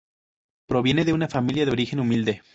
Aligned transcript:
Proviene 0.65 1.05
de 1.05 1.13
una 1.13 1.27
familia 1.27 1.63
de 1.63 1.71
origen 1.73 1.99
humilde. 1.99 2.41